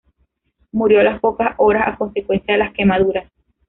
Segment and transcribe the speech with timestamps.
[0.71, 3.31] Murió a las pocas horas a consecuencia de las quemaduras.